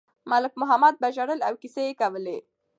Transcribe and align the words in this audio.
ملک 0.31 0.53
محمد 0.61 0.95
به 1.01 1.07
ژړل 1.15 1.39
او 1.47 1.53
کیسې 1.61 1.81
یې 1.87 1.93
کولې. 2.01 2.37